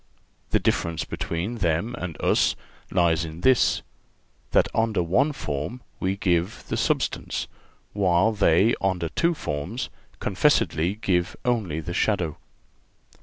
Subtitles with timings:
[0.49, 2.55] The difference between them and us
[2.89, 7.45] lies in this—that under one form we give the substance,
[7.93, 12.37] while they under two forms confessedly give only the shadow.